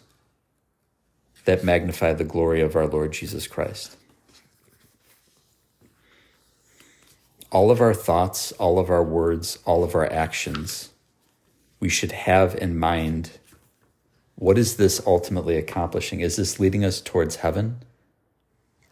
that 1.44 1.64
magnify 1.64 2.12
the 2.12 2.24
glory 2.24 2.60
of 2.60 2.76
our 2.76 2.86
Lord 2.86 3.12
Jesus 3.12 3.46
Christ. 3.46 3.96
All 7.50 7.70
of 7.70 7.80
our 7.80 7.94
thoughts, 7.94 8.52
all 8.52 8.78
of 8.78 8.90
our 8.90 9.02
words, 9.02 9.58
all 9.64 9.84
of 9.84 9.94
our 9.94 10.10
actions, 10.10 10.90
we 11.80 11.88
should 11.88 12.12
have 12.12 12.54
in 12.54 12.78
mind 12.78 13.30
what 14.36 14.58
is 14.58 14.76
this 14.76 15.00
ultimately 15.06 15.56
accomplishing? 15.56 16.20
Is 16.20 16.36
this 16.36 16.58
leading 16.58 16.84
us 16.84 17.00
towards 17.00 17.36
heaven? 17.36 17.80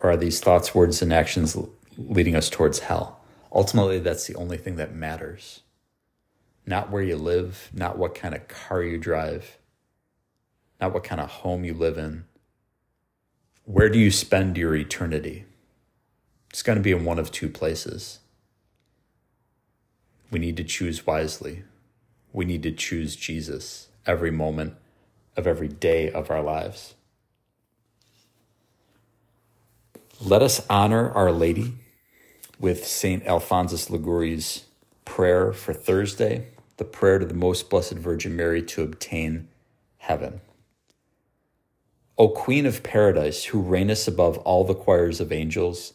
Or 0.02 0.10
are 0.10 0.16
these 0.16 0.40
thoughts, 0.40 0.74
words, 0.74 1.02
and 1.02 1.12
actions 1.12 1.56
leading 1.96 2.34
us 2.34 2.48
towards 2.48 2.80
hell? 2.80 3.20
Ultimately, 3.52 3.98
that's 3.98 4.26
the 4.26 4.36
only 4.36 4.56
thing 4.56 4.76
that 4.76 4.94
matters. 4.94 5.60
Not 6.66 6.90
where 6.90 7.02
you 7.02 7.16
live, 7.16 7.70
not 7.72 7.98
what 7.98 8.14
kind 8.14 8.34
of 8.34 8.48
car 8.48 8.82
you 8.82 8.98
drive, 8.98 9.58
not 10.80 10.94
what 10.94 11.04
kind 11.04 11.20
of 11.20 11.28
home 11.28 11.64
you 11.64 11.74
live 11.74 11.98
in. 11.98 12.24
Where 13.64 13.88
do 13.88 13.98
you 13.98 14.10
spend 14.10 14.56
your 14.56 14.74
eternity? 14.74 15.44
It's 16.50 16.62
going 16.62 16.76
to 16.78 16.82
be 16.82 16.92
in 16.92 17.04
one 17.04 17.18
of 17.18 17.30
two 17.30 17.48
places. 17.48 18.20
We 20.30 20.38
need 20.38 20.56
to 20.56 20.64
choose 20.64 21.06
wisely. 21.06 21.64
We 22.32 22.44
need 22.44 22.62
to 22.62 22.72
choose 22.72 23.16
Jesus 23.16 23.88
every 24.06 24.30
moment 24.30 24.74
of 25.36 25.46
every 25.46 25.68
day 25.68 26.10
of 26.10 26.30
our 26.30 26.42
lives. 26.42 26.94
Let 30.22 30.42
us 30.42 30.60
honor 30.68 31.10
Our 31.12 31.32
Lady 31.32 31.72
with 32.58 32.86
St. 32.86 33.26
Alphonsus 33.26 33.88
Liguori's 33.88 34.64
prayer 35.06 35.50
for 35.54 35.72
Thursday, 35.72 36.48
the 36.76 36.84
prayer 36.84 37.18
to 37.18 37.24
the 37.24 37.32
Most 37.32 37.70
Blessed 37.70 37.94
Virgin 37.94 38.36
Mary 38.36 38.62
to 38.64 38.82
obtain 38.82 39.48
heaven. 39.96 40.42
O 42.18 42.28
Queen 42.28 42.66
of 42.66 42.82
Paradise, 42.82 43.44
who 43.44 43.62
reignest 43.62 44.06
above 44.06 44.36
all 44.38 44.62
the 44.62 44.74
choirs 44.74 45.22
of 45.22 45.32
angels, 45.32 45.94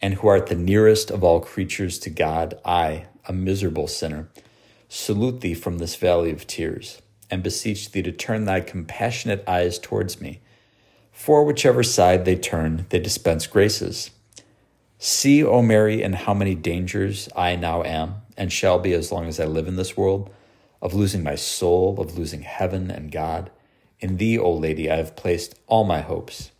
and 0.00 0.14
who 0.14 0.28
art 0.28 0.46
the 0.46 0.54
nearest 0.54 1.10
of 1.10 1.22
all 1.22 1.38
creatures 1.38 1.98
to 1.98 2.08
God, 2.08 2.58
I, 2.64 3.04
a 3.26 3.34
miserable 3.34 3.86
sinner, 3.86 4.30
salute 4.88 5.42
thee 5.42 5.52
from 5.52 5.76
this 5.76 5.94
valley 5.94 6.30
of 6.30 6.46
tears, 6.46 7.02
and 7.30 7.42
beseech 7.42 7.92
thee 7.92 8.00
to 8.00 8.12
turn 8.12 8.46
thy 8.46 8.60
compassionate 8.60 9.44
eyes 9.46 9.78
towards 9.78 10.22
me. 10.22 10.40
For 11.18 11.42
whichever 11.42 11.82
side 11.82 12.24
they 12.24 12.36
turn, 12.36 12.86
they 12.90 13.00
dispense 13.00 13.48
graces. 13.48 14.12
See, 15.00 15.44
O 15.44 15.60
Mary, 15.60 16.00
in 16.00 16.12
how 16.12 16.32
many 16.32 16.54
dangers 16.54 17.28
I 17.34 17.56
now 17.56 17.82
am, 17.82 18.22
and 18.36 18.52
shall 18.52 18.78
be 18.78 18.92
as 18.92 19.10
long 19.10 19.26
as 19.26 19.40
I 19.40 19.44
live 19.44 19.66
in 19.66 19.74
this 19.74 19.96
world, 19.96 20.30
of 20.80 20.94
losing 20.94 21.24
my 21.24 21.34
soul, 21.34 22.00
of 22.00 22.16
losing 22.16 22.42
heaven 22.42 22.88
and 22.88 23.10
God. 23.10 23.50
In 23.98 24.18
thee, 24.18 24.38
O 24.38 24.52
Lady, 24.52 24.88
I 24.88 24.96
have 24.96 25.16
placed 25.16 25.58
all 25.66 25.82
my 25.82 26.02
hopes. 26.02 26.52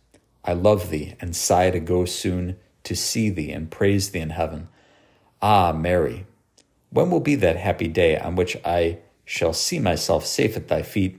I 0.43 0.51
love 0.51 0.89
thee, 0.89 1.15
and 1.21 1.33
sigh 1.33 1.71
to 1.71 1.79
go 1.79 2.03
soon 2.03 2.57
to 2.83 2.97
see 2.97 3.29
thee 3.29 3.53
and 3.53 3.71
praise 3.71 4.09
thee 4.09 4.19
in 4.19 4.31
heaven. 4.31 4.67
Ah, 5.41 5.71
Mary, 5.71 6.27
when 6.89 7.09
will 7.09 7.21
be 7.21 7.35
that 7.35 7.55
happy 7.55 7.87
day 7.87 8.17
on 8.17 8.35
which 8.35 8.57
I 8.65 8.97
shall 9.23 9.53
see 9.53 9.79
myself 9.79 10.25
safe 10.25 10.57
at 10.57 10.67
thy 10.67 10.81
feet 10.81 11.17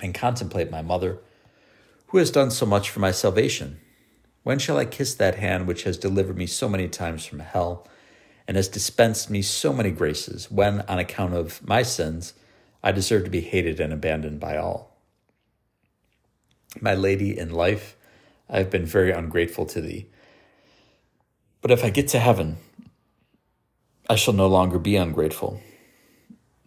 and 0.00 0.14
contemplate 0.14 0.70
my 0.70 0.80
mother, 0.80 1.18
who 2.08 2.18
has 2.18 2.30
done 2.30 2.50
so 2.50 2.66
much 2.66 2.90
for 2.90 3.00
my 3.00 3.10
salvation? 3.10 3.80
When 4.42 4.58
shall 4.58 4.78
I 4.78 4.84
kiss 4.84 5.14
that 5.14 5.36
hand 5.36 5.66
which 5.66 5.84
has 5.84 5.98
delivered 5.98 6.36
me 6.38 6.46
so 6.46 6.68
many 6.68 6.88
times 6.88 7.26
from 7.26 7.40
hell 7.40 7.86
and 8.46 8.56
has 8.56 8.68
dispensed 8.68 9.30
me 9.30 9.42
so 9.42 9.72
many 9.72 9.90
graces, 9.90 10.50
when, 10.50 10.82
on 10.82 10.98
account 10.98 11.34
of 11.34 11.66
my 11.66 11.82
sins, 11.82 12.34
I 12.82 12.92
deserve 12.92 13.24
to 13.24 13.30
be 13.30 13.40
hated 13.40 13.80
and 13.80 13.92
abandoned 13.92 14.40
by 14.40 14.56
all? 14.56 14.96
My 16.80 16.94
lady 16.94 17.38
in 17.38 17.50
life, 17.50 17.96
I 18.48 18.58
have 18.58 18.70
been 18.70 18.86
very 18.86 19.10
ungrateful 19.12 19.66
to 19.66 19.80
thee, 19.80 20.08
But 21.60 21.70
if 21.70 21.84
I 21.84 21.90
get 21.90 22.08
to 22.08 22.18
heaven, 22.18 22.58
I 24.08 24.16
shall 24.16 24.34
no 24.34 24.46
longer 24.46 24.78
be 24.78 24.96
ungrateful. 24.96 25.60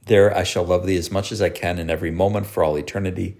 There 0.05 0.35
I 0.35 0.43
shall 0.43 0.65
love 0.65 0.85
thee 0.85 0.97
as 0.97 1.11
much 1.11 1.31
as 1.31 1.41
I 1.41 1.49
can 1.49 1.79
in 1.79 1.89
every 1.89 2.11
moment 2.11 2.45
for 2.45 2.63
all 2.63 2.77
eternity, 2.77 3.39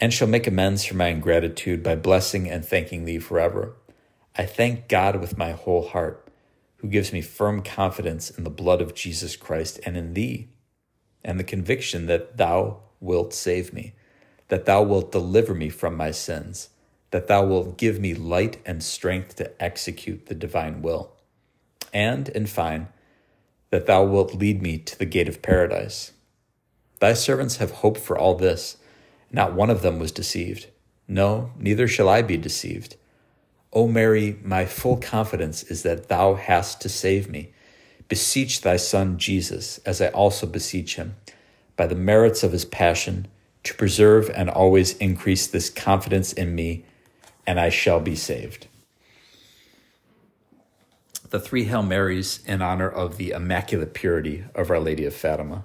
and 0.00 0.12
shall 0.12 0.28
make 0.28 0.46
amends 0.46 0.84
for 0.84 0.94
my 0.94 1.08
ingratitude 1.08 1.82
by 1.82 1.94
blessing 1.94 2.50
and 2.50 2.64
thanking 2.64 3.04
thee 3.04 3.18
forever. 3.18 3.74
I 4.36 4.46
thank 4.46 4.88
God 4.88 5.20
with 5.20 5.38
my 5.38 5.52
whole 5.52 5.88
heart, 5.88 6.28
who 6.78 6.88
gives 6.88 7.12
me 7.12 7.22
firm 7.22 7.62
confidence 7.62 8.30
in 8.30 8.44
the 8.44 8.50
blood 8.50 8.82
of 8.82 8.94
Jesus 8.94 9.36
Christ 9.36 9.80
and 9.86 9.96
in 9.96 10.14
thee, 10.14 10.48
and 11.24 11.38
the 11.38 11.44
conviction 11.44 12.06
that 12.06 12.36
thou 12.36 12.80
wilt 13.00 13.32
save 13.32 13.72
me, 13.72 13.94
that 14.48 14.66
thou 14.66 14.82
wilt 14.82 15.12
deliver 15.12 15.54
me 15.54 15.68
from 15.68 15.96
my 15.96 16.10
sins, 16.10 16.70
that 17.10 17.28
thou 17.28 17.46
wilt 17.46 17.78
give 17.78 18.00
me 18.00 18.12
light 18.12 18.60
and 18.66 18.82
strength 18.82 19.36
to 19.36 19.62
execute 19.62 20.26
the 20.26 20.34
divine 20.34 20.82
will, 20.82 21.12
and, 21.92 22.28
in 22.30 22.46
fine, 22.46 22.88
that 23.70 23.86
thou 23.86 24.04
wilt 24.04 24.34
lead 24.34 24.60
me 24.60 24.78
to 24.78 24.98
the 24.98 25.06
gate 25.06 25.28
of 25.28 25.40
paradise. 25.40 26.12
Thy 27.00 27.12
servants 27.12 27.56
have 27.56 27.70
hoped 27.70 28.00
for 28.00 28.18
all 28.18 28.34
this. 28.34 28.76
Not 29.34 29.54
one 29.54 29.68
of 29.68 29.82
them 29.82 29.98
was 29.98 30.12
deceived. 30.12 30.68
No, 31.08 31.50
neither 31.58 31.88
shall 31.88 32.08
I 32.08 32.22
be 32.22 32.36
deceived. 32.36 32.94
O 33.72 33.88
Mary, 33.88 34.38
my 34.44 34.64
full 34.64 34.96
confidence 34.96 35.64
is 35.64 35.82
that 35.82 36.08
thou 36.08 36.34
hast 36.34 36.80
to 36.82 36.88
save 36.88 37.28
me. 37.28 37.52
Beseech 38.08 38.60
thy 38.60 38.76
Son 38.76 39.18
Jesus, 39.18 39.78
as 39.78 40.00
I 40.00 40.08
also 40.10 40.46
beseech 40.46 40.94
him, 40.94 41.16
by 41.76 41.88
the 41.88 41.96
merits 41.96 42.44
of 42.44 42.52
his 42.52 42.64
passion, 42.64 43.26
to 43.64 43.74
preserve 43.74 44.30
and 44.30 44.48
always 44.48 44.96
increase 44.98 45.48
this 45.48 45.68
confidence 45.68 46.32
in 46.32 46.54
me, 46.54 46.84
and 47.44 47.58
I 47.58 47.70
shall 47.70 47.98
be 47.98 48.14
saved 48.14 48.68
the 51.34 51.40
three 51.40 51.64
Hail 51.64 51.82
Marys 51.82 52.38
in 52.46 52.62
honor 52.62 52.88
of 52.88 53.16
the 53.16 53.32
Immaculate 53.32 53.92
Purity 53.92 54.44
of 54.54 54.70
Our 54.70 54.78
Lady 54.78 55.04
of 55.04 55.12
Fatima. 55.12 55.64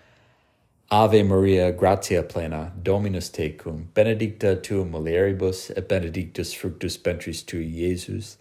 Ave 0.93 1.23
Maria, 1.23 1.71
gratia 1.71 2.21
plena, 2.21 2.73
Dominus 2.83 3.29
tecum, 3.29 3.85
benedicta 3.93 4.61
tu 4.61 4.83
mulieribus, 4.83 5.71
et 5.77 5.87
benedictus 5.87 6.51
fructus 6.51 6.97
ventris 6.97 7.45
tui, 7.45 7.65
Iesus. 7.65 8.35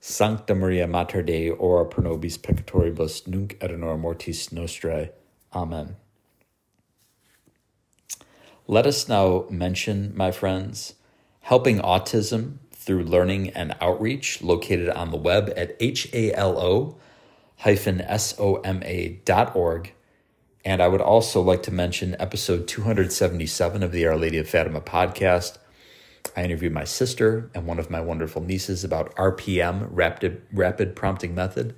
Sancta 0.00 0.54
Maria 0.54 0.86
Mater 0.86 1.22
Dei, 1.22 1.50
ora 1.50 1.84
pro 1.84 2.02
nobis 2.02 2.38
peccatoribus, 2.38 3.28
nunc 3.28 3.58
et 3.60 3.70
in 3.70 3.82
hora 3.82 3.98
mortis 3.98 4.48
nostrae. 4.48 5.10
Amen. 5.52 5.96
Let 8.66 8.86
us 8.86 9.06
now 9.06 9.44
mention, 9.50 10.16
my 10.16 10.30
friends, 10.30 10.94
helping 11.42 11.78
autism 11.78 12.56
through 12.70 13.04
learning 13.04 13.50
and 13.50 13.76
outreach 13.82 14.40
located 14.40 14.88
on 14.88 15.10
the 15.10 15.18
web 15.18 15.52
at 15.58 15.78
halo 15.78 16.96
soma.org. 18.16 19.92
And 20.64 20.80
I 20.80 20.88
would 20.88 21.00
also 21.00 21.40
like 21.40 21.62
to 21.64 21.72
mention 21.72 22.14
episode 22.20 22.68
277 22.68 23.82
of 23.82 23.90
the 23.90 24.06
Our 24.06 24.16
Lady 24.16 24.38
of 24.38 24.48
Fatima 24.48 24.80
podcast. 24.80 25.58
I 26.36 26.44
interviewed 26.44 26.72
my 26.72 26.84
sister 26.84 27.50
and 27.54 27.66
one 27.66 27.80
of 27.80 27.90
my 27.90 28.00
wonderful 28.00 28.42
nieces 28.42 28.84
about 28.84 29.14
RPM, 29.16 29.88
rapid, 29.90 30.42
rapid 30.52 30.94
prompting 30.94 31.34
method, 31.34 31.74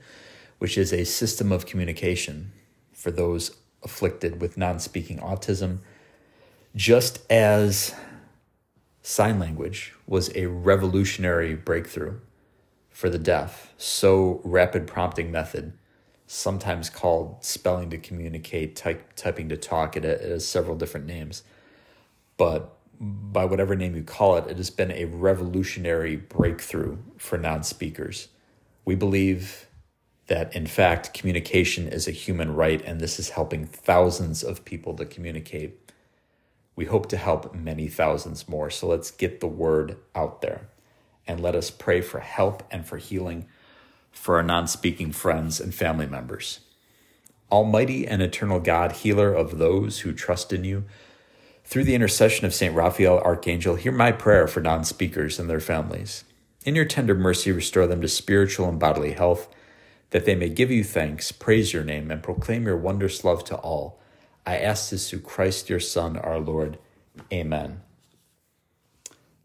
which 0.58 0.76
is 0.76 0.92
a 0.92 1.04
system 1.04 1.50
of 1.50 1.64
communication 1.64 2.52
for 2.92 3.10
those 3.10 3.56
afflicted 3.82 4.40
with 4.40 4.58
non 4.58 4.78
speaking 4.78 5.18
autism. 5.18 5.78
Just 6.76 7.20
as 7.30 7.94
sign 9.02 9.38
language 9.38 9.94
was 10.06 10.30
a 10.34 10.46
revolutionary 10.46 11.54
breakthrough 11.54 12.18
for 12.90 13.08
the 13.08 13.18
deaf. 13.18 13.72
So, 13.78 14.40
rapid 14.44 14.86
prompting 14.86 15.30
method, 15.30 15.72
sometimes 16.34 16.90
called 16.90 17.44
spelling 17.44 17.90
to 17.90 17.98
communicate, 17.98 18.76
typing 19.16 19.48
to 19.48 19.56
talk, 19.56 19.96
it, 19.96 20.04
it 20.04 20.20
has 20.20 20.46
several 20.46 20.76
different 20.76 21.06
names. 21.06 21.42
But 22.36 22.76
by 23.00 23.44
whatever 23.44 23.74
name 23.74 23.94
you 23.94 24.02
call 24.02 24.36
it, 24.36 24.46
it 24.48 24.56
has 24.56 24.70
been 24.70 24.92
a 24.92 25.04
revolutionary 25.04 26.16
breakthrough 26.16 26.98
for 27.18 27.38
non 27.38 27.62
speakers. 27.62 28.28
We 28.84 28.94
believe 28.94 29.66
that, 30.26 30.54
in 30.54 30.66
fact, 30.66 31.14
communication 31.14 31.88
is 31.88 32.08
a 32.08 32.12
human 32.12 32.54
right, 32.54 32.82
and 32.82 33.00
this 33.00 33.18
is 33.18 33.30
helping 33.30 33.66
thousands 33.66 34.42
of 34.42 34.64
people 34.64 34.94
to 34.94 35.04
communicate 35.04 35.84
we 36.76 36.86
hope 36.86 37.08
to 37.08 37.16
help 37.16 37.54
many 37.54 37.88
thousands 37.88 38.48
more. 38.48 38.70
So 38.70 38.86
let's 38.88 39.10
get 39.10 39.40
the 39.40 39.46
word 39.46 39.96
out 40.14 40.40
there 40.40 40.68
and 41.26 41.40
let 41.40 41.54
us 41.54 41.70
pray 41.70 42.00
for 42.00 42.20
help 42.20 42.62
and 42.70 42.86
for 42.86 42.96
healing 42.96 43.46
for 44.14 44.36
our 44.36 44.42
non 44.42 44.66
speaking 44.66 45.12
friends 45.12 45.60
and 45.60 45.74
family 45.74 46.06
members. 46.06 46.60
Almighty 47.52 48.06
and 48.06 48.22
eternal 48.22 48.60
God, 48.60 48.92
healer 48.92 49.32
of 49.32 49.58
those 49.58 50.00
who 50.00 50.12
trust 50.12 50.52
in 50.52 50.64
you, 50.64 50.84
through 51.64 51.84
the 51.84 51.94
intercession 51.94 52.46
of 52.46 52.54
St. 52.54 52.74
Raphael, 52.74 53.18
Archangel, 53.18 53.76
hear 53.76 53.92
my 53.92 54.12
prayer 54.12 54.46
for 54.46 54.60
non 54.60 54.84
speakers 54.84 55.38
and 55.38 55.48
their 55.48 55.60
families. 55.60 56.24
In 56.64 56.74
your 56.74 56.86
tender 56.86 57.14
mercy, 57.14 57.52
restore 57.52 57.86
them 57.86 58.00
to 58.00 58.08
spiritual 58.08 58.68
and 58.68 58.78
bodily 58.78 59.12
health, 59.12 59.48
that 60.10 60.24
they 60.24 60.34
may 60.34 60.48
give 60.48 60.70
you 60.70 60.82
thanks, 60.82 61.32
praise 61.32 61.72
your 61.72 61.84
name, 61.84 62.10
and 62.10 62.22
proclaim 62.22 62.64
your 62.66 62.76
wondrous 62.76 63.24
love 63.24 63.44
to 63.44 63.56
all 63.56 64.00
I 64.46 64.58
ask 64.58 64.90
this 64.90 65.08
through 65.08 65.20
Christ 65.20 65.70
your 65.70 65.80
Son, 65.80 66.16
our 66.16 66.38
Lord. 66.38 66.78
Amen. 67.32 67.80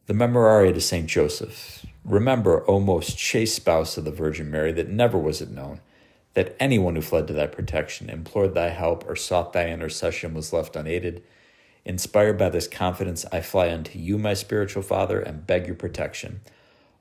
The 0.07 0.13
Memorare 0.13 0.73
to 0.73 0.81
St. 0.81 1.07
Joseph. 1.07 1.85
Remember, 2.09 2.67
O 2.67 2.79
most 2.79 3.19
chaste 3.19 3.55
spouse 3.55 3.95
of 3.95 4.03
the 4.03 4.11
Virgin 4.11 4.49
Mary, 4.49 4.71
that 4.71 4.89
never 4.89 5.15
was 5.15 5.41
it 5.41 5.51
known 5.51 5.79
that 6.33 6.55
anyone 6.59 6.95
who 6.95 7.01
fled 7.03 7.27
to 7.27 7.33
thy 7.33 7.45
protection, 7.45 8.09
implored 8.09 8.55
thy 8.55 8.69
help, 8.69 9.07
or 9.07 9.15
sought 9.15 9.53
thy 9.53 9.67
intercession 9.67 10.33
was 10.33 10.51
left 10.51 10.75
unaided. 10.75 11.23
Inspired 11.85 12.37
by 12.37 12.49
this 12.49 12.67
confidence, 12.67 13.25
I 13.31 13.41
fly 13.41 13.71
unto 13.71 13.99
you, 13.99 14.17
my 14.17 14.33
spiritual 14.33 14.81
Father, 14.81 15.19
and 15.19 15.45
beg 15.45 15.67
your 15.67 15.75
protection. 15.75 16.41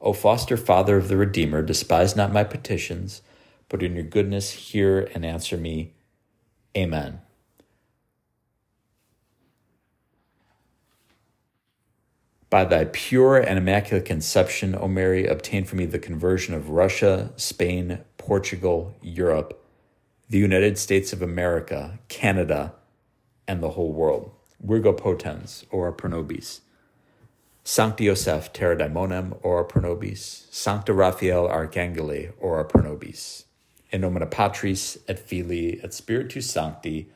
O 0.02 0.12
foster 0.12 0.58
Father 0.58 0.98
of 0.98 1.08
the 1.08 1.16
Redeemer, 1.16 1.62
despise 1.62 2.14
not 2.14 2.30
my 2.30 2.44
petitions, 2.44 3.22
but 3.70 3.82
in 3.82 3.94
your 3.94 4.04
goodness 4.04 4.50
hear 4.50 5.08
and 5.14 5.24
answer 5.24 5.56
me. 5.56 5.94
Amen. 6.76 7.22
By 12.50 12.64
thy 12.64 12.86
pure 12.86 13.36
and 13.36 13.58
immaculate 13.58 14.06
conception, 14.06 14.74
O 14.74 14.88
Mary, 14.88 15.26
obtain 15.26 15.64
for 15.64 15.76
me 15.76 15.84
the 15.84 15.98
conversion 15.98 16.54
of 16.54 16.70
Russia, 16.70 17.30
Spain, 17.36 18.00
Portugal, 18.16 18.94
Europe, 19.02 19.62
the 20.30 20.38
United 20.38 20.78
States 20.78 21.12
of 21.12 21.20
America, 21.20 21.98
Canada, 22.08 22.74
and 23.46 23.62
the 23.62 23.70
whole 23.70 23.92
world. 23.92 24.30
Virgo 24.60 24.92
potens, 24.92 25.64
ora 25.70 25.92
pro 25.92 26.10
nobis. 26.10 26.62
Sancti 27.64 28.06
Joseph 28.06 28.52
terror 28.54 28.76
daemonum, 28.76 29.38
ora 29.42 29.64
pro 29.64 29.82
nobis. 29.82 30.46
Sancta 30.50 30.94
Raphael 30.94 31.48
archangeli, 31.48 32.32
ora 32.40 32.64
pro 32.64 32.82
nobis. 32.82 33.44
In 33.90 34.00
nomine 34.00 34.26
Patris 34.26 34.96
et 35.06 35.18
Filii 35.18 35.80
et 35.82 35.92
Spiritus 35.92 36.50
Sancti. 36.50 37.10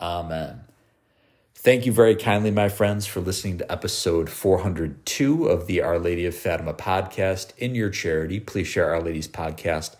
Amen. 0.00 0.60
Thank 1.62 1.86
you 1.86 1.92
very 1.92 2.16
kindly, 2.16 2.50
my 2.50 2.68
friends, 2.68 3.06
for 3.06 3.20
listening 3.20 3.58
to 3.58 3.70
episode 3.70 4.28
402 4.28 5.46
of 5.46 5.68
the 5.68 5.80
Our 5.80 5.96
Lady 5.96 6.26
of 6.26 6.34
Fatima 6.34 6.74
podcast. 6.74 7.56
In 7.56 7.76
your 7.76 7.88
charity, 7.88 8.40
please 8.40 8.66
share 8.66 8.92
Our 8.92 9.00
Lady's 9.00 9.28
podcast 9.28 9.94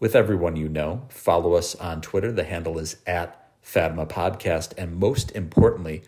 with 0.00 0.16
everyone 0.16 0.56
you 0.56 0.68
know. 0.68 1.06
Follow 1.08 1.54
us 1.54 1.76
on 1.76 2.00
Twitter. 2.00 2.32
The 2.32 2.42
handle 2.42 2.76
is 2.76 2.96
at 3.06 3.52
Fatima 3.62 4.04
Podcast. 4.04 4.72
And 4.76 4.96
most 4.96 5.30
importantly, 5.30 6.02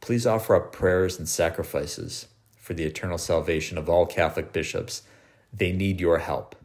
please 0.00 0.26
offer 0.26 0.56
up 0.56 0.72
prayers 0.72 1.18
and 1.18 1.28
sacrifices 1.28 2.28
for 2.56 2.72
the 2.72 2.84
eternal 2.84 3.18
salvation 3.18 3.76
of 3.76 3.90
all 3.90 4.06
Catholic 4.06 4.54
bishops. 4.54 5.02
They 5.52 5.72
need 5.72 6.00
your 6.00 6.20
help. 6.20 6.56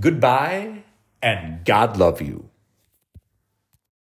Goodbye, 0.00 0.82
and 1.22 1.64
God 1.64 1.96
love 1.96 2.20
you. 2.20 2.49